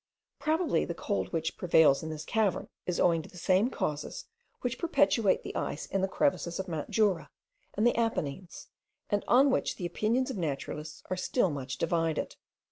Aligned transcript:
Probably 0.39 0.83
the 0.83 0.95
cold 0.95 1.31
which 1.31 1.57
prevails 1.59 2.01
in 2.01 2.09
this 2.09 2.25
cavern, 2.25 2.69
is 2.87 2.99
owing 2.99 3.21
to 3.21 3.29
the 3.29 3.37
same 3.37 3.69
causes 3.69 4.25
which 4.61 4.79
perpetuate 4.79 5.43
the 5.43 5.55
ice 5.55 5.85
in 5.85 6.01
the 6.01 6.07
crevices 6.07 6.59
of 6.59 6.67
Mount 6.67 6.89
Jura 6.89 7.29
and 7.75 7.85
the 7.85 7.95
Apennines, 7.95 8.69
and 9.11 9.23
on 9.27 9.51
which 9.51 9.75
the 9.75 9.85
opinions 9.85 10.31
of 10.31 10.37
naturalists 10.37 11.03
are 11.11 11.17
still 11.17 11.51
much 11.51 11.77
divided. 11.77 12.35